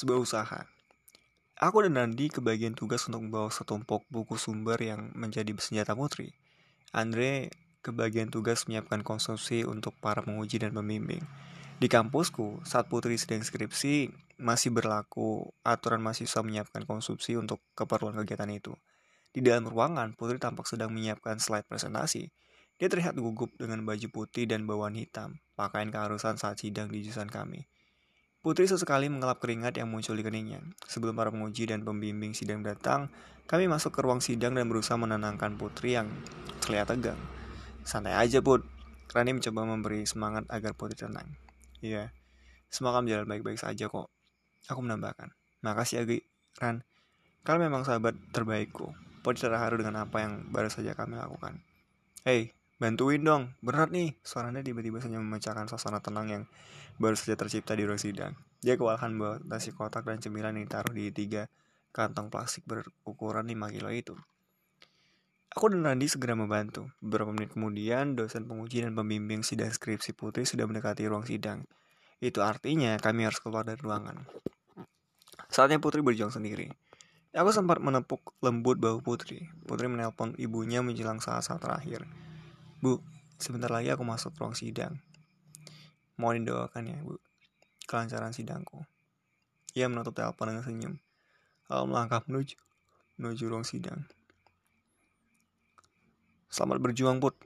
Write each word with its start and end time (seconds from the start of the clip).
sebuah 0.00 0.16
usaha. 0.24 0.64
Aku 1.60 1.84
dan 1.84 2.00
Nandi 2.00 2.32
kebagian 2.32 2.72
tugas 2.72 3.04
untuk 3.04 3.20
membawa 3.20 3.52
setumpuk 3.52 4.08
buku 4.08 4.40
sumber 4.40 4.80
yang 4.80 5.12
menjadi 5.12 5.52
senjata 5.60 5.92
putri. 5.92 6.32
Andre 6.96 7.52
kebagian 7.84 8.32
tugas 8.32 8.64
menyiapkan 8.64 9.04
konsumsi 9.04 9.68
untuk 9.68 9.92
para 10.00 10.24
penguji 10.24 10.56
dan 10.56 10.72
pembimbing. 10.72 11.20
Di 11.76 11.88
kampusku, 11.88 12.64
saat 12.64 12.88
putri 12.88 13.20
sedang 13.20 13.44
skripsi, 13.44 14.08
masih 14.40 14.72
berlaku 14.72 15.52
aturan 15.60 16.00
mahasiswa 16.00 16.40
menyiapkan 16.40 16.88
konsumsi 16.88 17.36
untuk 17.36 17.60
keperluan 17.76 18.16
kegiatan 18.24 18.48
itu. 18.48 18.72
Di 19.30 19.44
dalam 19.44 19.68
ruangan, 19.68 20.16
Putri 20.16 20.40
tampak 20.40 20.64
sedang 20.64 20.90
menyiapkan 20.90 21.36
slide 21.36 21.68
presentasi. 21.68 22.32
Dia 22.80 22.88
terlihat 22.88 23.20
gugup 23.20 23.52
dengan 23.60 23.84
baju 23.84 24.08
putih 24.08 24.48
dan 24.48 24.64
bawaan 24.64 24.96
hitam, 24.96 25.44
pakaian 25.60 25.92
keharusan 25.92 26.40
saat 26.40 26.56
sidang 26.56 26.88
di 26.88 27.04
jurusan 27.04 27.28
kami. 27.28 27.68
Putri 28.40 28.64
sesekali 28.64 29.12
mengelap 29.12 29.36
keringat 29.36 29.76
yang 29.76 29.92
muncul 29.92 30.16
di 30.16 30.24
keningnya. 30.24 30.64
Sebelum 30.88 31.12
para 31.12 31.28
penguji 31.28 31.68
dan 31.68 31.84
pembimbing 31.84 32.32
sidang 32.32 32.64
datang, 32.64 33.12
kami 33.44 33.68
masuk 33.68 33.92
ke 33.92 34.00
ruang 34.00 34.24
sidang 34.24 34.56
dan 34.56 34.64
berusaha 34.64 34.96
menenangkan 34.96 35.60
Putri 35.60 35.92
yang 36.00 36.08
terlihat 36.64 36.88
tegang. 36.88 37.20
Santai 37.84 38.16
aja, 38.16 38.40
Put. 38.40 38.64
Rani 39.12 39.36
mencoba 39.36 39.68
memberi 39.68 40.08
semangat 40.08 40.48
agar 40.48 40.72
Putri 40.72 40.96
tenang. 40.96 41.36
Iya, 41.84 42.16
semua 42.72 42.96
akan 42.96 43.04
berjalan 43.04 43.28
baik-baik 43.28 43.60
saja 43.60 43.92
kok. 43.92 44.08
Aku 44.72 44.80
menambahkan. 44.80 45.36
Makasih 45.60 46.00
ya, 46.00 46.24
Ran. 46.64 46.80
Kalian 47.44 47.68
memang 47.68 47.84
sahabat 47.84 48.16
terbaikku. 48.32 48.88
Putri 49.20 49.52
terharu 49.52 49.84
dengan 49.84 50.08
apa 50.08 50.16
yang 50.24 50.48
baru 50.48 50.72
saja 50.72 50.96
kami 50.96 51.20
lakukan. 51.20 51.60
Hei, 52.24 52.56
Bantuin 52.80 53.20
dong, 53.20 53.52
berat 53.60 53.92
nih. 53.92 54.16
Suaranya 54.24 54.64
tiba-tiba 54.64 55.04
saja 55.04 55.20
memecahkan 55.20 55.68
suasana 55.68 56.00
tenang 56.00 56.26
yang 56.32 56.44
baru 56.96 57.12
saja 57.12 57.36
tercipta 57.36 57.76
di 57.76 57.84
ruang 57.84 58.00
sidang. 58.00 58.40
Dia 58.64 58.80
kewalahan 58.80 59.12
bawa 59.20 59.36
nasi 59.44 59.68
kotak 59.68 60.08
dan 60.08 60.16
cemilan 60.16 60.56
yang 60.56 60.64
ditaruh 60.64 60.96
di 60.96 61.12
tiga 61.12 61.52
kantong 61.92 62.32
plastik 62.32 62.64
berukuran 62.64 63.44
5 63.44 63.74
kilo 63.76 63.92
itu. 63.92 64.16
Aku 65.52 65.68
dan 65.68 65.84
Randi 65.84 66.08
segera 66.08 66.32
membantu. 66.32 66.88
Beberapa 67.04 67.36
menit 67.36 67.52
kemudian, 67.52 68.16
dosen 68.16 68.48
penguji 68.48 68.80
dan 68.80 68.96
pembimbing 68.96 69.44
sidang 69.44 69.68
skripsi 69.68 70.16
Putri 70.16 70.48
sudah 70.48 70.64
mendekati 70.64 71.04
ruang 71.04 71.28
sidang. 71.28 71.68
Itu 72.16 72.40
artinya 72.40 72.96
kami 72.96 73.28
harus 73.28 73.44
keluar 73.44 73.68
dari 73.68 73.82
ruangan. 73.82 74.24
Saatnya 75.52 75.76
Putri 75.82 76.00
berjuang 76.00 76.32
sendiri. 76.32 76.72
Aku 77.36 77.52
sempat 77.52 77.76
menepuk 77.82 78.40
lembut 78.40 78.80
bahu 78.80 79.04
Putri. 79.04 79.52
Putri 79.68 79.90
menelpon 79.90 80.32
ibunya 80.40 80.80
menjelang 80.80 81.20
saat-saat 81.20 81.60
terakhir. 81.60 82.08
Bu, 82.80 82.96
sebentar 83.36 83.68
lagi 83.68 83.92
aku 83.92 84.00
masuk 84.08 84.32
ruang 84.40 84.56
sidang. 84.56 84.96
Mohon 86.16 86.48
didoakan 86.48 86.88
ya, 86.88 86.96
Bu. 87.04 87.20
Kelancaran 87.84 88.32
sidangku. 88.32 88.88
Ia 89.76 89.84
menutup 89.92 90.16
telepon 90.16 90.48
dengan 90.48 90.64
senyum. 90.64 90.94
Lalu 91.68 91.84
melangkah 91.92 92.24
menuju 92.24 92.56
menuju 93.20 93.52
ruang 93.52 93.68
sidang. 93.68 94.08
Selamat 96.48 96.80
berjuang, 96.80 97.20
Put. 97.20 97.36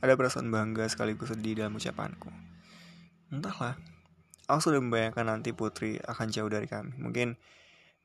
Ada 0.00 0.16
perasaan 0.16 0.48
bangga 0.48 0.88
sekaligus 0.88 1.28
sedih 1.28 1.60
dalam 1.60 1.76
ucapanku. 1.76 2.32
Entahlah, 3.28 3.76
aku 4.48 4.60
sudah 4.64 4.80
membayangkan 4.80 5.28
nanti 5.28 5.52
Putri 5.52 6.00
akan 6.08 6.32
jauh 6.32 6.48
dari 6.48 6.64
kami. 6.64 6.96
Mungkin 6.96 7.36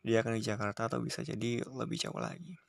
dia 0.03 0.19
akan 0.19 0.35
di 0.35 0.43
Jakarta 0.43 0.91
atau 0.91 0.99
bisa 0.99 1.23
jadi 1.23 1.63
lebih 1.63 1.95
jauh 2.03 2.19
lagi. 2.19 2.59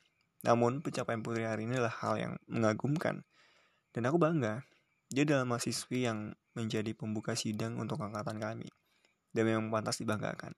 Namun, 0.47 0.79
pencapaian 0.79 1.27
Putri 1.27 1.43
hari 1.43 1.67
ini 1.67 1.75
adalah 1.75 1.99
hal 2.07 2.15
yang 2.23 2.33
mengagumkan. 2.47 3.27
Dan 3.95 4.11
aku 4.11 4.19
bangga, 4.19 4.67
dia 5.07 5.23
adalah 5.23 5.47
mahasiswi 5.47 6.11
yang 6.11 6.35
menjadi 6.59 6.91
pembuka 6.99 7.39
sidang 7.39 7.79
untuk 7.79 8.03
angkatan 8.03 8.43
kami. 8.43 8.67
Dan 9.31 9.47
memang 9.47 9.71
pantas 9.71 10.03
dibanggakan. 10.03 10.51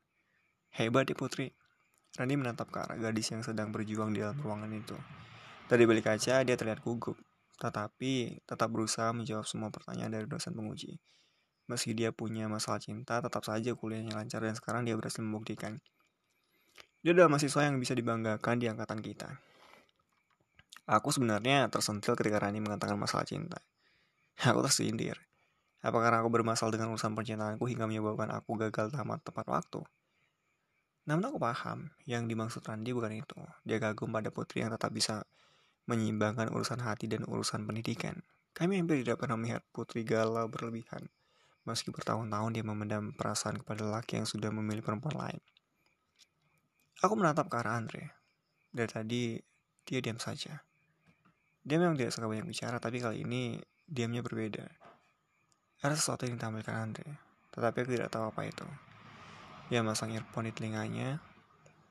Hebat 0.73 1.13
ya 1.13 1.17
Putri. 1.17 1.53
Rani 2.17 2.35
menatap 2.41 2.73
ke 2.73 2.81
arah 2.81 2.97
gadis 2.97 3.29
yang 3.29 3.45
sedang 3.45 3.69
berjuang 3.69 4.17
di 4.17 4.25
dalam 4.25 4.41
ruangan 4.41 4.73
itu. 4.73 4.97
Dari 5.69 5.85
balik 5.85 6.09
kaca, 6.09 6.41
dia 6.41 6.57
terlihat 6.57 6.81
gugup. 6.81 7.21
Tetapi 7.61 8.41
tetap 8.49 8.69
berusaha 8.73 9.13
menjawab 9.13 9.45
semua 9.45 9.69
pertanyaan 9.69 10.17
dari 10.17 10.25
dosen 10.25 10.57
penguji. 10.57 10.97
Meski 11.67 11.93
dia 11.93 12.15
punya 12.15 12.47
masalah 12.47 12.79
cinta, 12.79 13.19
tetap 13.19 13.43
saja 13.43 13.75
kuliahnya 13.77 14.15
lancar 14.15 14.41
dan 14.41 14.55
sekarang 14.55 14.89
dia 14.89 14.95
berhasil 14.95 15.21
membuktikan. 15.21 15.83
Dia 17.03 17.13
adalah 17.13 17.37
mahasiswa 17.37 17.67
yang 17.67 17.77
bisa 17.83 17.93
dibanggakan 17.93 18.57
di 18.63 18.67
angkatan 18.71 19.03
kita. 19.03 19.43
Aku 20.87 21.11
sebenarnya 21.11 21.67
tersentil 21.67 22.15
ketika 22.15 22.39
Rani 22.39 22.63
mengatakan 22.63 22.95
masalah 22.95 23.27
cinta. 23.27 23.59
Aku 24.51 24.63
tersindir. 24.63 25.19
Apa 25.83 26.03
karena 26.03 26.19
aku 26.19 26.31
bermasalah 26.35 26.75
dengan 26.75 26.91
urusan 26.95 27.15
percintaanku 27.15 27.63
hingga 27.71 27.87
menyebabkan 27.87 28.27
aku 28.35 28.59
gagal 28.59 28.91
tamat 28.91 29.23
tepat 29.23 29.47
waktu? 29.47 29.87
Namun 31.07 31.31
aku 31.31 31.39
paham, 31.39 31.95
yang 32.11 32.27
dimaksud 32.27 32.67
Randi 32.67 32.91
bukan 32.91 33.15
itu. 33.15 33.39
Dia 33.63 33.79
kagum 33.79 34.11
pada 34.11 34.35
putri 34.35 34.67
yang 34.67 34.75
tetap 34.75 34.91
bisa 34.91 35.23
menyeimbangkan 35.87 36.51
urusan 36.51 36.83
hati 36.83 37.07
dan 37.07 37.23
urusan 37.23 37.63
pendidikan. 37.71 38.27
Kami 38.51 38.83
hampir 38.83 39.07
tidak 39.07 39.23
pernah 39.23 39.39
melihat 39.39 39.63
putri 39.71 40.03
galau 40.03 40.51
berlebihan. 40.51 41.07
Meski 41.63 41.95
bertahun-tahun 41.95 42.51
dia 42.51 42.65
memendam 42.67 43.15
perasaan 43.15 43.63
kepada 43.63 43.87
laki 43.87 44.19
yang 44.19 44.27
sudah 44.27 44.51
memilih 44.51 44.83
perempuan 44.83 45.15
lain. 45.15 45.43
Aku 47.07 47.15
menatap 47.15 47.47
ke 47.47 47.57
arah 47.63 47.79
Andre. 47.79 48.11
Dari 48.75 48.91
tadi, 48.91 49.23
dia 49.87 50.03
diam 50.03 50.19
saja. 50.19 50.66
Dia 51.67 51.83
memang 51.83 51.99
tidak 51.99 52.15
suka 52.15 52.31
banyak 52.31 52.47
bicara, 52.47 52.79
tapi 52.79 53.03
kali 53.03 53.27
ini 53.27 53.59
diamnya 53.83 54.23
berbeda. 54.23 54.63
Ada 55.83 55.99
sesuatu 55.99 56.23
yang 56.31 56.39
ditampilkan 56.39 56.71
Andre, 56.79 57.11
tetapi 57.51 57.77
aku 57.83 57.91
tidak 57.91 58.15
tahu 58.15 58.31
apa 58.31 58.47
itu. 58.47 58.63
Dia 59.67 59.83
masang 59.83 60.15
earphone 60.15 60.47
di 60.47 60.55
telinganya, 60.55 61.19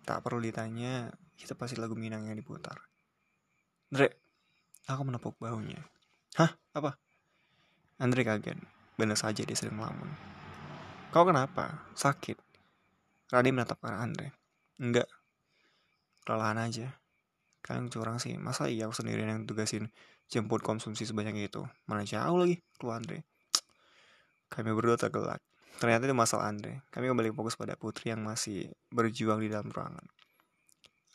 tak 0.07 0.23
perlu 0.23 0.39
ditanya, 0.39 1.11
itu 1.35 1.51
pasti 1.59 1.75
lagu 1.75 1.91
Minang 1.91 2.23
yang 2.23 2.39
diputar. 2.39 2.79
Andre, 3.91 4.15
aku 4.87 5.01
menepuk 5.03 5.35
bahunya. 5.43 5.83
Hah? 6.39 6.55
Apa? 6.71 6.95
Andre 7.99 8.23
kaget, 8.23 8.55
benar 8.95 9.19
saja 9.19 9.43
dia 9.43 9.59
sedang 9.59 9.83
melamun. 9.83 10.07
Kau 11.11 11.27
kenapa? 11.27 11.83
Sakit? 11.99 12.39
Radi 13.27 13.51
menatap 13.51 13.83
ke 13.83 13.91
Andre. 13.91 14.31
Enggak, 14.79 15.11
kelelahan 16.23 16.63
aja. 16.63 16.95
Kalian 17.65 17.89
curang 17.89 18.21
sih, 18.21 18.37
masa 18.37 18.69
iya 18.69 18.85
aku 18.85 18.93
sendirian 18.93 19.25
yang 19.25 19.41
tugasin 19.49 19.89
jemput 20.29 20.61
konsumsi 20.61 21.01
sebanyak 21.09 21.49
itu? 21.49 21.65
Mana 21.89 22.05
jauh 22.05 22.37
lagi, 22.37 22.61
keluar 22.77 23.01
Andre. 23.01 23.25
Kami 24.53 24.69
berdua 24.69 25.01
tergelak. 25.01 25.41
Ternyata 25.81 26.05
itu 26.05 26.13
masalah 26.13 26.53
Andre. 26.53 26.85
Kami 26.93 27.09
kembali 27.09 27.33
fokus 27.33 27.57
pada 27.57 27.73
Putri 27.73 28.13
yang 28.13 28.21
masih 28.21 28.69
berjuang 28.93 29.41
di 29.41 29.49
dalam 29.49 29.73
ruangan. 29.73 30.05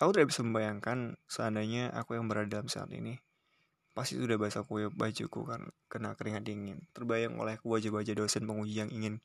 Aku 0.03 0.11
tidak 0.11 0.34
bisa 0.34 0.43
membayangkan 0.43 1.15
seandainya 1.31 1.94
aku 1.94 2.19
yang 2.19 2.27
berada 2.27 2.50
dalam 2.50 2.67
saat 2.67 2.91
ini. 2.91 3.22
Pasti 3.94 4.19
sudah 4.19 4.34
basah 4.34 4.67
kue 4.67 4.91
bajuku 4.91 5.47
kan 5.47 5.71
kena 5.87 6.19
keringat 6.19 6.43
dingin. 6.43 6.82
Terbayang 6.91 7.38
oleh 7.38 7.62
wajah-wajah 7.62 8.19
dosen 8.19 8.43
penguji 8.43 8.82
yang 8.82 8.91
ingin 8.91 9.22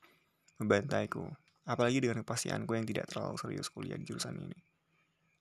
membantaiku. 0.62 1.26
Apalagi 1.66 2.06
dengan 2.06 2.22
kepastianku 2.22 2.78
yang 2.78 2.86
tidak 2.86 3.10
terlalu 3.10 3.40
serius 3.42 3.74
kuliah 3.74 3.98
di 3.98 4.06
jurusan 4.06 4.38
ini. 4.38 4.60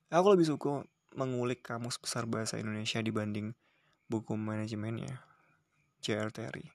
Aku 0.09 0.33
lebih 0.33 0.49
suka 0.49 0.87
mengulik 1.15 1.63
kamus 1.63 1.97
besar 1.97 2.27
bahasa 2.29 2.59
Indonesia 2.59 3.01
dibanding 3.01 3.55
buku 4.11 4.37
manajemennya, 4.37 5.23
J.R. 6.03 6.29
Terry. 6.29 6.69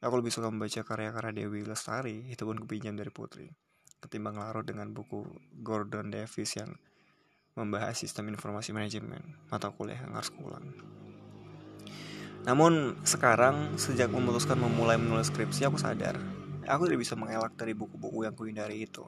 Aku 0.00 0.16
lebih 0.16 0.32
suka 0.32 0.48
membaca 0.48 0.80
karya-karya 0.80 1.44
Dewi 1.44 1.66
Lestari, 1.66 2.24
itu 2.32 2.42
pun 2.46 2.56
kepinjam 2.56 2.96
dari 2.96 3.12
Putri, 3.12 3.52
ketimbang 4.00 4.40
larut 4.40 4.64
dengan 4.64 4.88
buku 4.96 5.28
Gordon 5.60 6.08
Davis 6.08 6.56
yang 6.56 6.72
membahas 7.58 8.00
sistem 8.00 8.32
informasi 8.32 8.72
manajemen, 8.72 9.36
mata 9.52 9.68
kuliah 9.68 10.00
yang 10.00 10.16
harus 10.16 10.32
ulang. 10.40 10.64
Namun 12.48 12.96
sekarang 13.04 13.76
sejak 13.76 14.08
memutuskan 14.08 14.56
memulai 14.56 14.96
menulis 14.96 15.28
skripsi 15.28 15.68
aku 15.68 15.76
sadar 15.76 16.16
aku 16.70 16.86
tidak 16.86 17.00
bisa 17.02 17.14
mengelak 17.18 17.52
dari 17.58 17.74
buku-buku 17.74 18.22
yang 18.22 18.34
kuhindari 18.38 18.86
itu. 18.86 19.02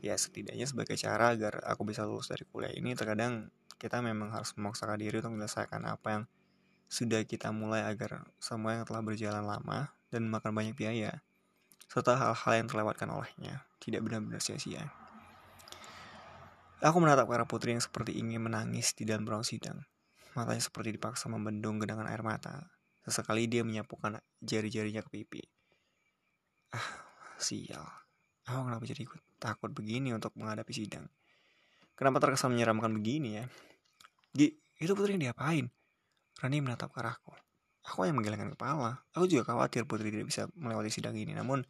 Ya 0.00 0.16
setidaknya 0.16 0.64
sebagai 0.64 0.96
cara 0.96 1.36
agar 1.36 1.60
aku 1.68 1.84
bisa 1.84 2.08
lulus 2.08 2.32
dari 2.32 2.48
kuliah 2.48 2.72
ini 2.72 2.96
terkadang 2.96 3.52
kita 3.76 4.00
memang 4.00 4.32
harus 4.32 4.56
memaksakan 4.56 4.96
diri 4.96 5.20
untuk 5.20 5.36
menyelesaikan 5.36 5.82
apa 5.84 6.08
yang 6.08 6.22
sudah 6.86 7.20
kita 7.26 7.50
mulai 7.50 7.82
agar 7.84 8.24
semua 8.38 8.78
yang 8.78 8.84
telah 8.86 9.02
berjalan 9.02 9.42
lama 9.42 9.90
dan 10.08 10.24
memakan 10.26 10.54
banyak 10.54 10.74
biaya, 10.78 11.20
serta 11.90 12.14
hal-hal 12.14 12.52
yang 12.62 12.68
terlewatkan 12.70 13.10
olehnya, 13.10 13.66
tidak 13.82 14.06
benar-benar 14.06 14.38
sia-sia. 14.38 14.90
Aku 16.84 17.00
menatap 17.00 17.26
arah 17.32 17.48
putri 17.48 17.72
yang 17.72 17.82
seperti 17.82 18.20
ingin 18.20 18.44
menangis 18.44 18.92
di 18.92 19.08
dalam 19.08 19.24
ruang 19.24 19.42
sidang. 19.42 19.80
Matanya 20.36 20.60
seperti 20.60 20.92
dipaksa 20.92 21.32
membendung 21.32 21.80
genangan 21.80 22.04
air 22.04 22.20
mata. 22.20 22.68
Sesekali 23.00 23.48
dia 23.48 23.64
menyapukan 23.64 24.20
jari-jarinya 24.44 25.00
ke 25.00 25.08
pipi. 25.08 25.42
Ah, 26.76 27.00
sial. 27.40 27.80
Aku 28.44 28.68
kenapa 28.68 28.84
jadi 28.84 29.08
ikut 29.08 29.22
takut 29.40 29.72
begini 29.72 30.12
untuk 30.12 30.36
menghadapi 30.36 30.70
sidang? 30.70 31.08
Kenapa 31.96 32.20
terkesan 32.20 32.52
menyeramkan 32.52 32.92
begini 32.92 33.40
ya? 33.40 33.44
Gi, 34.36 34.52
itu 34.78 34.92
putri 34.92 35.16
yang 35.16 35.32
diapain? 35.32 35.72
Rani 36.38 36.56
menatap 36.60 36.92
ke 36.92 37.00
arahku. 37.00 37.32
Aku 37.88 38.04
yang 38.04 38.20
menggelengkan 38.20 38.52
kepala. 38.52 39.00
Aku 39.16 39.24
juga 39.24 39.48
khawatir 39.48 39.88
putri 39.88 40.12
tidak 40.12 40.28
bisa 40.28 40.46
melewati 40.52 40.92
sidang 40.92 41.16
ini. 41.16 41.32
Namun, 41.32 41.64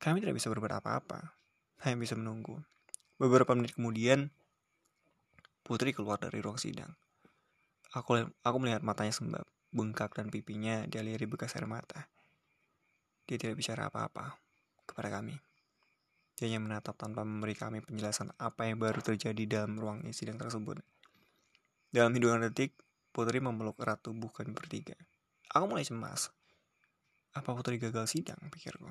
kami 0.00 0.24
tidak 0.24 0.40
bisa 0.40 0.48
berbuat 0.48 0.80
apa-apa. 0.80 1.36
hanya 1.84 2.00
bisa 2.00 2.16
menunggu. 2.16 2.56
Beberapa 3.20 3.52
menit 3.52 3.76
kemudian, 3.76 4.32
Putri 5.66 5.90
keluar 5.90 6.14
dari 6.22 6.38
ruang 6.38 6.62
sidang. 6.62 6.94
Aku, 7.90 8.14
aku 8.22 8.56
melihat 8.62 8.86
matanya 8.86 9.10
sembab, 9.10 9.42
bengkak 9.74 10.14
dan 10.14 10.30
pipinya 10.30 10.86
dialiri 10.86 11.26
bekas 11.26 11.58
air 11.58 11.66
mata. 11.66 12.06
Dia 13.26 13.34
tidak 13.34 13.58
bicara 13.58 13.90
apa-apa 13.90 14.38
kepada 14.86 15.10
kami. 15.10 15.34
Dia 16.36 16.52
hanya 16.52 16.60
menatap 16.60 17.00
tanpa 17.00 17.24
memberi 17.24 17.56
kami 17.56 17.80
penjelasan 17.80 18.28
apa 18.36 18.68
yang 18.68 18.76
baru 18.76 19.00
terjadi 19.00 19.40
dalam 19.48 19.80
ruang 19.80 20.04
sidang 20.12 20.36
tersebut. 20.36 20.84
Dalam 21.88 22.12
hitungan 22.12 22.44
detik, 22.44 22.76
Putri 23.08 23.40
memeluk 23.40 23.80
erat 23.80 24.04
tubuh 24.04 24.28
kami 24.28 24.52
bertiga. 24.52 24.92
Aku 25.56 25.64
mulai 25.64 25.88
cemas. 25.88 26.28
Apa 27.32 27.56
Putri 27.56 27.80
gagal 27.80 28.12
sidang, 28.12 28.36
pikirku. 28.52 28.84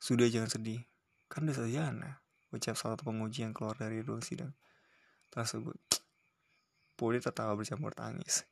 Sudah 0.00 0.24
jangan 0.32 0.48
sedih, 0.48 0.80
kan 1.28 1.44
udah 1.44 1.52
sarjana, 1.52 2.24
ucap 2.48 2.80
salah 2.80 2.96
satu 2.96 3.12
penguji 3.12 3.44
yang 3.44 3.52
keluar 3.52 3.76
dari 3.76 4.00
ruang 4.00 4.24
sidang 4.24 4.56
tersebut. 5.28 5.76
Putri 6.96 7.20
tertawa 7.20 7.52
bercampur 7.52 7.92
tangis. 7.92 8.48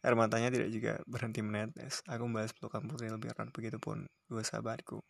Air 0.00 0.16
matanya 0.16 0.48
tidak 0.48 0.72
juga 0.72 0.96
berhenti 1.04 1.44
menetes. 1.44 2.00
Aku 2.08 2.24
membahas 2.24 2.56
pelukan 2.56 2.88
Putri 2.88 3.12
lebih 3.12 3.36
erat, 3.36 3.52
begitupun 3.52 4.08
dua 4.32 4.40
sahabatku. 4.40 5.04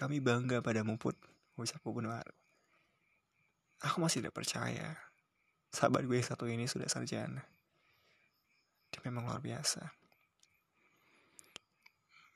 Kami 0.00 0.16
bangga 0.16 0.64
padamu, 0.64 0.96
Put, 0.96 1.12
ucapku 1.60 1.92
penuh 1.92 2.08
haru. 2.08 2.32
Aku 3.84 4.00
masih 4.00 4.24
tidak 4.24 4.32
percaya. 4.32 4.96
Sahabat 5.68 6.08
gue 6.08 6.16
satu 6.24 6.48
ini 6.48 6.64
sudah 6.64 6.88
sarjana. 6.88 7.44
Dia 8.88 9.00
memang 9.04 9.28
luar 9.28 9.44
biasa. 9.44 9.92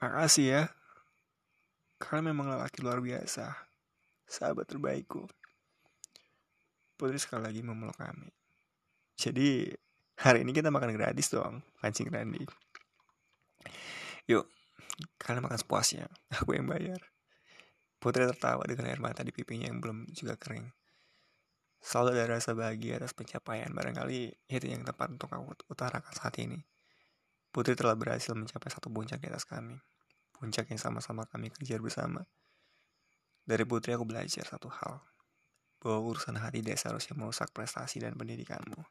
Makasih 0.04 0.44
ya. 0.44 0.62
Karena 1.96 2.36
memang 2.36 2.52
lelaki 2.52 2.84
luar 2.84 3.00
biasa. 3.00 3.48
Sahabat 4.28 4.68
terbaikku. 4.68 5.24
Putri 7.00 7.16
sekali 7.16 7.48
lagi 7.48 7.64
memeluk 7.64 7.96
kami. 7.96 8.28
Jadi 9.16 9.72
hari 10.20 10.44
ini 10.44 10.52
kita 10.52 10.68
makan 10.68 10.92
gratis 10.92 11.32
dong. 11.32 11.64
Pancing 11.80 12.12
Randy. 12.12 12.44
Yuk, 14.28 14.52
kalian 15.16 15.48
makan 15.48 15.56
sepuasnya. 15.56 16.12
Aku 16.44 16.52
yang 16.52 16.68
bayar. 16.68 17.13
Putri 18.04 18.28
tertawa 18.28 18.60
dengan 18.68 18.92
air 18.92 19.00
mata 19.00 19.24
di 19.24 19.32
pipinya 19.32 19.64
yang 19.64 19.80
belum 19.80 20.12
juga 20.12 20.36
kering. 20.36 20.68
Selalu 21.80 22.20
ada 22.20 22.36
rasa 22.36 22.52
bahagia 22.52 23.00
atas 23.00 23.16
pencapaian. 23.16 23.72
Barangkali 23.72 24.28
itu 24.52 24.66
yang 24.68 24.84
tepat 24.84 25.16
untuk 25.16 25.32
aku 25.32 25.56
utarakan 25.72 26.12
saat 26.12 26.36
ini. 26.36 26.60
Putri 27.48 27.72
telah 27.72 27.96
berhasil 27.96 28.36
mencapai 28.36 28.68
satu 28.68 28.92
puncak 28.92 29.24
di 29.24 29.32
atas 29.32 29.48
kami 29.48 29.80
puncak 30.44 30.68
yang 30.68 30.76
sama-sama 30.76 31.24
kami 31.30 31.48
kejar 31.54 31.80
bersama. 31.80 32.26
Dari 33.48 33.64
Putri 33.64 33.94
aku 33.94 34.04
belajar 34.04 34.44
satu 34.44 34.68
hal, 34.68 35.00
bahwa 35.80 36.04
urusan 36.12 36.36
hati 36.36 36.60
tidak 36.60 36.76
seharusnya 36.76 37.14
merusak 37.16 37.48
prestasi 37.54 38.04
dan 38.04 38.12
pendidikanmu. 38.12 38.82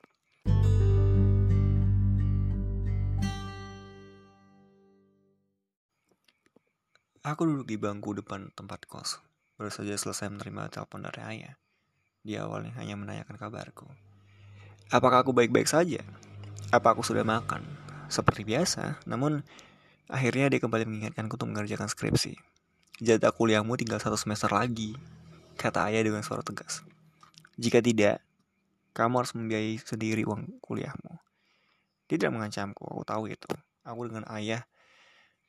Aku 7.24 7.48
duduk 7.48 7.72
di 7.72 7.80
bangku 7.80 8.12
depan 8.14 8.52
tempat 8.52 8.84
kos, 8.84 9.24
baru 9.56 9.72
saja 9.72 9.96
selesai 9.96 10.28
menerima 10.28 10.68
telepon 10.68 11.08
dari 11.08 11.22
ayah. 11.24 11.56
Dia 12.24 12.44
awalnya 12.44 12.76
hanya 12.80 13.00
menanyakan 13.00 13.40
kabarku. 13.40 13.88
Apakah 14.92 15.24
aku 15.24 15.32
baik-baik 15.32 15.72
saja? 15.72 16.04
Apa 16.76 16.92
aku 16.92 17.02
sudah 17.02 17.24
makan? 17.24 17.64
Seperti 18.12 18.44
biasa, 18.44 19.00
namun 19.08 19.42
Akhirnya 20.12 20.52
dia 20.52 20.60
kembali 20.60 20.84
mengingatkanku 20.84 21.40
untuk 21.40 21.50
mengerjakan 21.50 21.88
skripsi. 21.88 22.36
Jatah 23.00 23.32
kuliahmu 23.32 23.74
tinggal 23.80 24.04
satu 24.04 24.20
semester 24.20 24.52
lagi, 24.52 24.94
kata 25.56 25.88
ayah 25.88 26.04
dengan 26.04 26.22
suara 26.22 26.44
tegas. 26.44 26.84
Jika 27.56 27.80
tidak, 27.80 28.20
kamu 28.92 29.24
harus 29.24 29.34
membiayai 29.34 29.80
sendiri 29.80 30.28
uang 30.28 30.60
kuliahmu. 30.60 31.14
Dia 32.12 32.16
tidak 32.20 32.36
mengancamku, 32.36 32.84
aku 32.84 33.04
tahu 33.08 33.24
itu. 33.32 33.50
Aku 33.88 34.06
dengan 34.06 34.28
ayah 34.36 34.68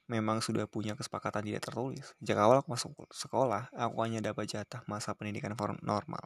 memang 0.06 0.44
sudah 0.44 0.68
punya 0.68 0.92
kesepakatan 0.92 1.44
tidak 1.44 1.64
tertulis. 1.64 2.12
Sejak 2.20 2.38
awal 2.40 2.60
aku 2.60 2.76
masuk 2.76 2.92
sekolah, 3.08 3.72
aku 3.72 3.96
hanya 4.04 4.20
dapat 4.20 4.50
jatah 4.50 4.84
masa 4.84 5.16
pendidikan 5.16 5.56
normal. 5.80 6.24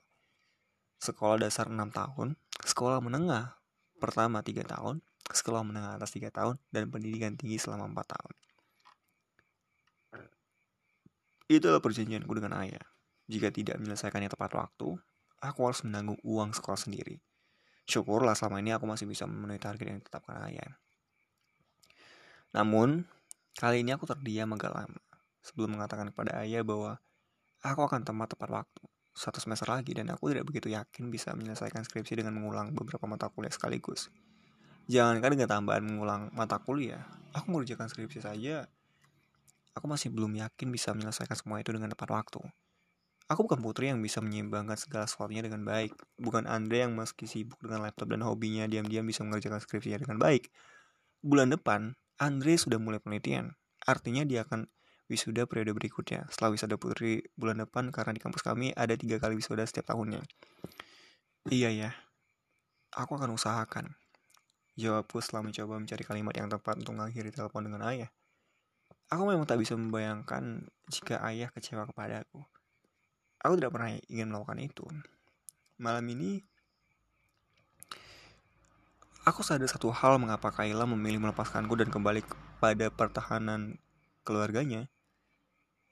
Sekolah 0.98 1.38
dasar 1.38 1.70
6 1.70 1.78
tahun, 1.94 2.34
sekolah 2.66 2.98
menengah 2.98 3.54
pertama 4.02 4.42
3 4.42 4.66
tahun, 4.66 4.98
sekolah 5.30 5.62
menengah 5.62 5.94
atas 5.94 6.10
3 6.10 6.34
tahun, 6.34 6.58
dan 6.74 6.90
pendidikan 6.90 7.38
tinggi 7.38 7.58
selama 7.62 7.86
4 7.86 8.14
tahun. 8.18 8.34
Itulah 11.48 11.80
perjanjianku 11.80 12.32
dengan 12.34 12.60
ayah. 12.60 12.82
Jika 13.30 13.48
tidak 13.54 13.80
menyelesaikannya 13.80 14.28
tepat 14.28 14.52
waktu, 14.58 14.98
aku 15.40 15.58
harus 15.64 15.80
menanggung 15.86 16.18
uang 16.26 16.52
sekolah 16.52 16.76
sendiri. 16.76 17.22
Syukurlah 17.88 18.36
selama 18.36 18.60
ini 18.60 18.76
aku 18.76 18.84
masih 18.84 19.08
bisa 19.08 19.24
memenuhi 19.24 19.56
target 19.56 19.86
yang 19.88 19.98
ditetapkan 20.02 20.44
ayah. 20.50 20.76
Namun, 22.52 23.08
kali 23.58 23.82
ini 23.82 23.90
aku 23.90 24.06
terdiam 24.06 24.54
agak 24.54 24.70
lama 24.70 25.02
sebelum 25.42 25.74
mengatakan 25.74 26.14
kepada 26.14 26.46
ayah 26.46 26.62
bahwa 26.62 27.02
aku 27.66 27.80
akan 27.82 28.06
temat 28.06 28.30
tepat 28.30 28.54
waktu 28.54 28.82
satu 29.18 29.42
semester 29.42 29.66
lagi 29.66 29.98
dan 29.98 30.14
aku 30.14 30.30
tidak 30.30 30.46
begitu 30.46 30.70
yakin 30.70 31.10
bisa 31.10 31.34
menyelesaikan 31.34 31.82
skripsi 31.82 32.22
dengan 32.22 32.38
mengulang 32.38 32.70
beberapa 32.70 33.02
mata 33.10 33.26
kuliah 33.26 33.50
sekaligus. 33.50 34.14
Jangankan 34.86 35.34
dengan 35.34 35.50
tambahan 35.50 35.82
mengulang 35.82 36.30
mata 36.30 36.62
kuliah, 36.62 37.02
aku 37.34 37.50
mengerjakan 37.50 37.90
skripsi 37.90 38.22
saja. 38.22 38.70
Aku 39.74 39.90
masih 39.90 40.14
belum 40.14 40.38
yakin 40.38 40.70
bisa 40.70 40.94
menyelesaikan 40.94 41.34
semua 41.34 41.58
itu 41.58 41.74
dengan 41.74 41.90
tepat 41.90 42.14
waktu. 42.14 42.46
Aku 43.28 43.44
bukan 43.44 43.60
putri 43.60 43.90
yang 43.90 44.00
bisa 44.00 44.22
menyeimbangkan 44.22 44.78
segala 44.78 45.04
sesuatunya 45.04 45.44
dengan 45.44 45.66
baik. 45.66 45.92
Bukan 46.16 46.48
Andre 46.48 46.88
yang 46.88 46.96
meski 46.96 47.28
sibuk 47.28 47.60
dengan 47.60 47.84
laptop 47.84 48.08
dan 48.08 48.24
hobinya 48.24 48.64
diam-diam 48.64 49.04
bisa 49.04 49.26
mengerjakan 49.26 49.60
skripsinya 49.60 50.00
dengan 50.00 50.16
baik. 50.16 50.48
Bulan 51.20 51.52
depan, 51.52 51.92
Andre 52.18 52.58
sudah 52.58 52.82
mulai 52.82 52.98
penelitian. 52.98 53.54
Artinya 53.86 54.26
dia 54.26 54.42
akan 54.42 54.66
wisuda 55.06 55.48
periode 55.48 55.72
berikutnya. 55.72 56.28
Setelah 56.28 56.54
wisuda 56.54 56.76
putri 56.76 57.24
bulan 57.38 57.62
depan, 57.64 57.94
karena 57.94 58.12
di 58.14 58.20
kampus 58.20 58.44
kami 58.44 58.74
ada 58.74 58.98
tiga 58.98 59.16
kali 59.22 59.38
wisuda 59.38 59.64
setiap 59.64 59.94
tahunnya. 59.94 60.22
Iya 61.48 61.70
ya, 61.72 61.90
aku 62.92 63.16
akan 63.16 63.32
usahakan. 63.32 63.96
Jawabku 64.78 65.18
setelah 65.18 65.46
mencoba 65.46 65.80
mencari 65.80 66.04
kalimat 66.06 66.34
yang 66.38 66.46
tepat 66.52 66.78
untuk 66.78 66.94
mengakhiri 66.94 67.34
telepon 67.34 67.66
dengan 67.66 67.82
ayah. 67.88 68.10
Aku 69.08 69.24
memang 69.24 69.48
tak 69.48 69.58
bisa 69.58 69.72
membayangkan 69.74 70.68
jika 70.92 71.24
ayah 71.24 71.48
kecewa 71.50 71.88
kepadaku. 71.88 72.44
Aku 73.40 73.56
tidak 73.56 73.72
pernah 73.72 73.96
ingin 74.10 74.28
melakukan 74.28 74.60
itu. 74.60 74.84
Malam 75.80 76.04
ini, 76.12 76.44
aku 79.28 79.44
sadar 79.44 79.68
satu 79.68 79.92
hal 79.92 80.16
mengapa 80.16 80.48
Kayla 80.48 80.88
memilih 80.88 81.20
melepaskanku 81.20 81.76
dan 81.76 81.92
kembali 81.92 82.24
pada 82.64 82.88
pertahanan 82.88 83.76
keluarganya. 84.24 84.88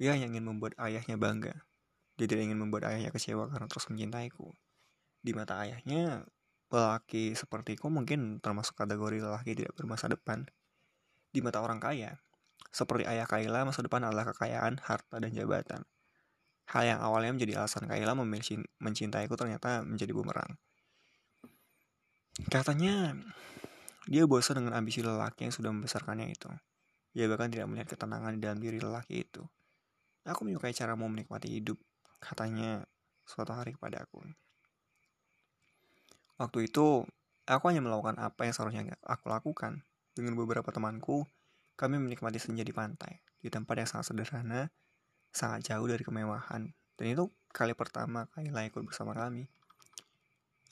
Dia 0.00 0.16
hanya 0.16 0.32
ingin 0.32 0.48
membuat 0.48 0.72
ayahnya 0.80 1.20
bangga. 1.20 1.68
Dia 2.16 2.24
tidak 2.24 2.48
ingin 2.48 2.56
membuat 2.56 2.88
ayahnya 2.88 3.12
kecewa 3.12 3.52
karena 3.52 3.68
terus 3.68 3.84
mencintaiku. 3.92 4.56
Di 5.20 5.36
mata 5.36 5.60
ayahnya, 5.60 6.24
lelaki 6.72 7.36
sepertiku 7.36 7.92
mungkin 7.92 8.40
termasuk 8.40 8.72
kategori 8.72 9.20
lelaki 9.20 9.52
tidak 9.52 9.76
bermasa 9.76 10.08
depan. 10.08 10.48
Di 11.28 11.44
mata 11.44 11.60
orang 11.60 11.76
kaya, 11.76 12.16
seperti 12.72 13.04
ayah 13.04 13.28
Kaila, 13.28 13.68
masa 13.68 13.84
depan 13.84 14.00
adalah 14.04 14.32
kekayaan, 14.32 14.80
harta, 14.80 15.20
dan 15.20 15.32
jabatan. 15.32 15.84
Hal 16.72 16.82
yang 16.88 17.00
awalnya 17.04 17.36
menjadi 17.36 17.60
alasan 17.60 17.84
Kaila 17.84 18.16
memilih 18.16 18.64
mencintaiku 18.80 19.36
ternyata 19.36 19.84
menjadi 19.84 20.16
bumerang. 20.16 20.56
Katanya, 22.36 23.16
dia 24.04 24.28
bosan 24.28 24.60
dengan 24.60 24.76
ambisi 24.76 25.00
lelaki 25.00 25.48
yang 25.48 25.54
sudah 25.56 25.72
membesarkannya 25.72 26.28
itu. 26.28 26.52
Dia 27.16 27.32
bahkan 27.32 27.48
tidak 27.48 27.72
melihat 27.72 27.96
ketenangan 27.96 28.36
di 28.36 28.40
dalam 28.44 28.60
diri 28.60 28.76
lelaki 28.76 29.24
itu. 29.24 29.40
Aku 30.28 30.44
menyukai 30.44 30.76
cara 30.76 30.92
mau 30.92 31.08
menikmati 31.08 31.48
hidup, 31.48 31.80
katanya 32.20 32.84
suatu 33.24 33.56
hari 33.56 33.72
kepada 33.72 34.04
aku. 34.04 34.20
Waktu 36.36 36.68
itu, 36.68 37.08
aku 37.48 37.64
hanya 37.72 37.80
melakukan 37.80 38.20
apa 38.20 38.44
yang 38.44 38.52
seharusnya 38.52 39.00
aku 39.00 39.32
lakukan. 39.32 39.80
Dengan 40.12 40.36
beberapa 40.36 40.68
temanku, 40.68 41.24
kami 41.80 41.96
menikmati 41.96 42.36
senja 42.36 42.60
di 42.60 42.76
pantai, 42.76 43.24
di 43.40 43.48
tempat 43.48 43.80
yang 43.80 43.88
sangat 43.88 44.12
sederhana, 44.12 44.68
sangat 45.32 45.72
jauh 45.72 45.88
dari 45.88 46.04
kemewahan. 46.04 46.68
Dan 47.00 47.06
itu 47.08 47.32
kali 47.48 47.72
pertama 47.72 48.28
Kayla 48.36 48.68
ikut 48.68 48.84
bersama 48.84 49.16
kami. 49.16 49.48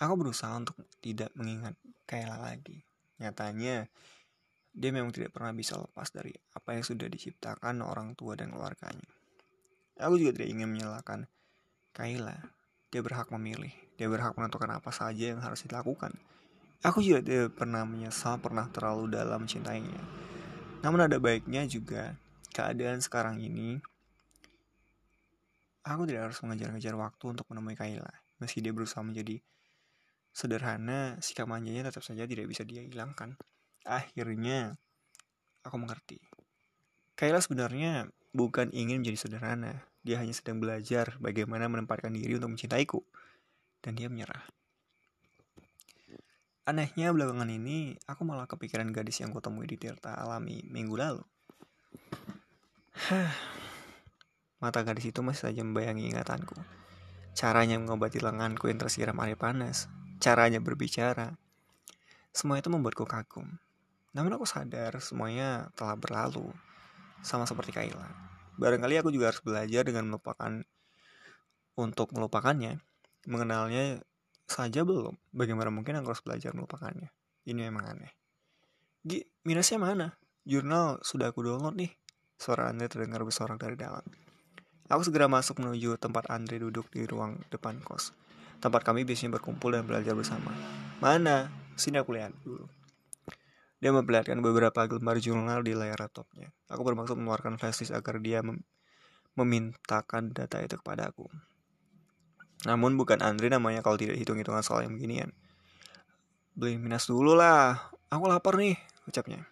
Aku 0.03 0.19
berusaha 0.19 0.51
untuk 0.55 0.75
tidak 0.99 1.31
mengingat 1.39 1.79
Kayla 2.05 2.37
lagi. 2.41 2.83
Nyatanya, 3.23 3.87
dia 4.75 4.91
memang 4.91 5.15
tidak 5.15 5.31
pernah 5.31 5.55
bisa 5.55 5.79
lepas 5.79 6.11
dari 6.11 6.35
apa 6.55 6.75
yang 6.75 6.83
sudah 6.83 7.07
diciptakan 7.07 7.79
orang 7.87 8.19
tua 8.19 8.35
dan 8.35 8.51
keluarganya. 8.51 9.07
Aku 10.03 10.19
juga 10.19 10.35
tidak 10.35 10.51
ingin 10.51 10.75
menyalahkan 10.75 11.31
Kayla. 11.95 12.35
Dia 12.91 13.01
berhak 13.07 13.31
memilih. 13.31 13.71
Dia 13.95 14.11
berhak 14.11 14.35
menentukan 14.35 14.75
apa 14.75 14.91
saja 14.91 15.31
yang 15.31 15.39
harus 15.39 15.63
dilakukan. 15.63 16.11
Aku 16.83 16.99
juga 17.01 17.23
tidak 17.23 17.55
pernah 17.55 17.87
menyesal 17.87 18.43
pernah 18.43 18.67
terlalu 18.75 19.15
dalam 19.15 19.47
mencintainya. 19.47 20.03
Namun 20.83 21.07
ada 21.07 21.17
baiknya 21.23 21.65
juga 21.71 22.19
keadaan 22.51 22.99
sekarang 22.99 23.39
ini 23.41 23.79
aku 25.87 26.05
tidak 26.05 26.29
harus 26.29 26.39
mengejar-ngejar 26.43 26.93
waktu 26.99 27.25
untuk 27.31 27.47
menemui 27.49 27.79
Kayla. 27.79 28.11
Meski 28.43 28.59
dia 28.59 28.75
berusaha 28.75 29.01
menjadi 29.01 29.39
sederhana, 30.35 31.17
sikap 31.23 31.47
manjanya 31.47 31.89
tetap 31.89 32.03
saja 32.03 32.27
tidak 32.27 32.51
bisa 32.51 32.67
dia 32.67 32.83
hilangkan. 32.83 33.39
Akhirnya, 33.87 34.75
aku 35.63 35.79
mengerti. 35.79 36.19
Kayla 37.15 37.39
sebenarnya 37.39 38.11
bukan 38.35 38.75
ingin 38.75 39.01
menjadi 39.01 39.31
sederhana. 39.31 39.87
Dia 40.03 40.21
hanya 40.21 40.35
sedang 40.35 40.59
belajar 40.59 41.17
bagaimana 41.23 41.71
menempatkan 41.71 42.11
diri 42.13 42.37
untuk 42.37 42.59
mencintaiku. 42.59 43.01
Dan 43.79 43.95
dia 43.95 44.11
menyerah. 44.11 44.43
Anehnya 46.65 47.13
belakangan 47.13 47.49
ini, 47.53 47.95
aku 48.09 48.25
malah 48.25 48.49
kepikiran 48.49 48.89
gadis 48.91 49.21
yang 49.21 49.31
kutemui 49.31 49.69
di 49.69 49.77
Tirta 49.77 50.17
Alami 50.17 50.65
minggu 50.67 50.97
lalu. 50.97 51.25
Mata 54.65 54.81
gadis 54.81 55.13
itu 55.13 55.21
masih 55.21 55.53
saja 55.53 55.61
membayangi 55.61 56.09
ingatanku. 56.09 56.57
Caranya 57.37 57.77
mengobati 57.77 58.17
lenganku 58.17 58.73
yang 58.73 58.81
tersiram 58.81 59.21
air 59.21 59.37
panas. 59.37 59.93
Caranya 60.25 60.57
berbicara. 60.57 61.37
Semua 62.33 62.57
itu 62.57 62.73
membuatku 62.73 63.05
kagum. 63.05 63.45
Namun 64.17 64.33
aku 64.41 64.49
sadar 64.49 64.97
semuanya 65.05 65.69
telah 65.77 66.01
berlalu. 66.01 66.49
Sama 67.21 67.45
seperti 67.45 67.77
Kayla. 67.77 68.09
Barangkali 68.57 69.05
aku 69.05 69.13
juga 69.13 69.29
harus 69.29 69.45
belajar 69.45 69.85
dengan 69.85 70.09
melupakan 70.09 70.65
untuk 71.77 72.17
melupakannya. 72.17 72.81
Mengenalnya 73.29 74.01
saja 74.49 74.81
belum. 74.81 75.13
Bagaimana 75.29 75.69
mungkin 75.69 76.01
aku 76.01 76.17
harus 76.17 76.25
belajar 76.25 76.57
melupakannya? 76.57 77.13
Ini 77.45 77.69
memang 77.69 77.85
aneh. 77.85 78.17
Gi, 79.05 79.29
minusnya 79.45 79.77
mana? 79.77 80.17
Jurnal 80.49 81.05
sudah 81.05 81.37
aku 81.37 81.45
download 81.45 81.77
nih. 81.77 81.93
Suara 82.41 82.73
Andre 82.73 82.89
terdengar 82.89 83.21
bersorak 83.29 83.61
dari 83.61 83.77
dalam. 83.77 84.09
Aku 84.89 85.05
segera 85.05 85.29
masuk 85.29 85.61
menuju 85.61 86.01
tempat 86.01 86.33
Andre 86.33 86.57
duduk 86.65 86.89
di 86.89 87.05
ruang 87.05 87.45
depan 87.53 87.77
kos. 87.85 88.24
Tempat 88.63 88.83
kami 88.87 89.07
biasanya 89.07 89.39
berkumpul 89.39 89.75
dan 89.75 89.87
belajar 89.87 90.13
bersama. 90.13 90.51
Mana? 90.99 91.51
Sini 91.75 91.99
aku 91.99 92.15
lihat 92.15 92.35
dulu. 92.43 92.67
Dia 93.85 93.93
memperlihatkan 93.93 94.41
beberapa 94.41 94.89
lembar 94.89 95.21
jurnal 95.21 95.61
di 95.61 95.77
layar 95.77 96.01
laptopnya. 96.01 96.49
Aku 96.73 96.81
bermaksud 96.87 97.21
mengeluarkan 97.21 97.61
flashdisk 97.61 97.93
agar 97.93 98.17
dia 98.23 98.41
mem 98.41 98.65
memintakan 99.35 100.31
data 100.31 100.63
itu 100.63 100.79
kepada 100.79 101.11
aku. 101.11 101.27
Namun 102.65 102.97
bukan 102.97 103.21
Andre 103.21 103.51
namanya 103.53 103.85
kalau 103.85 103.99
tidak 103.99 104.17
hitung-hitungan 104.17 104.63
soal 104.65 104.87
yang 104.87 104.97
beginian. 104.97 105.35
Beli 106.55 106.79
minas 106.79 107.11
dulu 107.11 107.35
lah. 107.35 107.93
Aku 108.09 108.31
lapar 108.31 108.57
nih, 108.57 108.79
ucapnya. 109.11 109.45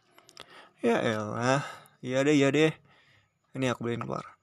Ya 0.80 1.02
elah, 1.02 1.66
iya 1.98 2.22
deh, 2.22 2.34
iya 2.34 2.48
deh. 2.54 2.72
Ini 3.52 3.74
aku 3.74 3.84
beliin 3.84 4.06
keluar. 4.06 4.38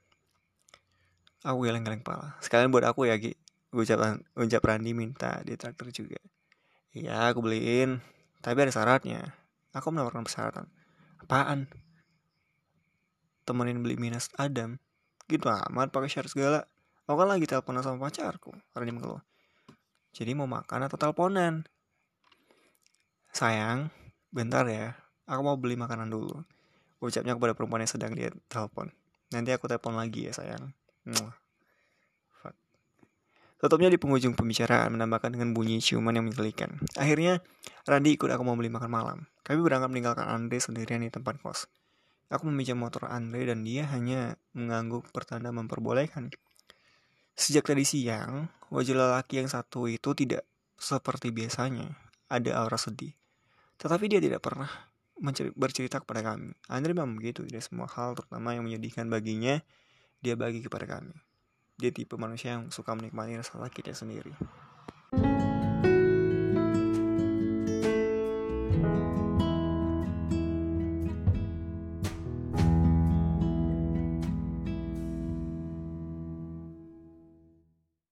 Aku 1.42 1.63
geleng-geleng 1.63 2.04
kepala. 2.04 2.36
Sekalian 2.44 2.70
buat 2.70 2.84
aku 2.84 3.08
ya, 3.08 3.16
Gi. 3.16 3.34
Ucap, 3.70 4.02
ucap 4.34 4.64
Randi 4.66 4.98
minta 4.98 5.46
di 5.46 5.54
traktor 5.54 5.94
juga. 5.94 6.18
Iya, 6.90 7.30
aku 7.30 7.46
beliin. 7.46 8.02
Tapi 8.42 8.58
ada 8.66 8.74
syaratnya. 8.74 9.22
Aku 9.78 9.94
menawarkan 9.94 10.26
persyaratan. 10.26 10.66
Apaan? 11.22 11.70
Temenin 13.46 13.86
beli 13.86 14.00
minus 14.02 14.34
Adam. 14.42 14.82
Gitu 15.30 15.46
amat 15.46 15.94
pakai 15.94 16.10
syarat 16.10 16.34
segala. 16.34 16.60
Aku 17.06 17.14
kan 17.14 17.30
lagi 17.30 17.46
teleponan 17.46 17.86
sama 17.86 18.10
pacarku. 18.10 18.58
Randi 18.74 18.90
mengeluh. 18.90 19.22
Jadi 20.18 20.34
mau 20.34 20.50
makan 20.50 20.90
atau 20.90 20.98
teleponan? 20.98 21.70
Sayang, 23.30 23.94
bentar 24.34 24.66
ya. 24.66 24.98
Aku 25.30 25.46
mau 25.46 25.54
beli 25.62 25.78
makanan 25.78 26.10
dulu. 26.10 26.42
Ucapnya 26.98 27.38
kepada 27.38 27.54
perempuan 27.54 27.86
yang 27.86 27.94
sedang 27.94 28.18
dia 28.18 28.34
telepon. 28.50 28.90
Nanti 29.30 29.54
aku 29.54 29.70
telepon 29.70 29.94
lagi 29.94 30.26
ya 30.26 30.34
sayang. 30.34 30.74
Tutupnya 33.60 33.92
di 33.92 34.00
penghujung 34.00 34.39
pembicaraan 34.39 34.96
menambahkan 34.96 35.36
dengan 35.36 35.51
bunyi 35.51 35.84
ciuman 35.84 36.16
yang 36.16 36.32
menggelikan. 36.32 36.80
Akhirnya, 36.96 37.44
Randy 37.84 38.16
ikut 38.16 38.32
aku 38.32 38.48
mau 38.48 38.56
beli 38.56 38.72
makan 38.72 38.88
malam. 38.88 39.20
Kami 39.44 39.60
berangkat 39.60 39.92
meninggalkan 39.92 40.32
Andre 40.32 40.63
sendirian 40.63 41.04
di 41.04 41.12
tempat 41.12 41.44
kos. 41.44 41.68
Aku 42.32 42.48
meminjam 42.48 42.80
motor 42.80 43.12
Andre 43.12 43.51
dan 43.51 43.68
dia 43.68 43.84
hanya 43.92 44.39
mengangguk 44.56 45.12
pertanda 45.12 45.51
memperbolehkan. 45.51 46.32
Sejak 47.36 47.68
tadi 47.68 47.84
siang, 47.84 48.48
wajah 48.72 48.96
lelaki 48.96 49.44
yang 49.44 49.51
satu 49.51 49.92
itu 49.92 50.16
tidak 50.16 50.48
seperti 50.80 51.36
biasanya. 51.36 52.00
Ada 52.32 52.63
aura 52.63 52.80
sedih. 52.80 53.12
Tetapi 53.75 54.08
dia 54.08 54.24
tidak 54.24 54.39
pernah 54.39 54.72
bercerita 55.60 56.00
kepada 56.00 56.24
kami. 56.24 56.56
Andre 56.72 56.96
memang 56.96 57.20
begitu, 57.20 57.44
tidak 57.44 57.68
semua 57.68 57.92
hal 57.92 58.16
terutama 58.16 58.56
yang 58.56 58.63
menyedihkan 58.63 59.12
baginya 59.12 59.60
dia 60.24 60.39
bagi 60.39 60.63
kepada 60.63 60.88
kami. 60.88 61.12
Dia 61.79 61.95
tipe 61.95 62.19
manusia 62.19 62.59
yang 62.59 62.67
suka 62.75 62.91
menikmati 62.91 63.39
rasa 63.39 63.55
sakitnya 63.55 63.95
sendiri. 63.95 64.36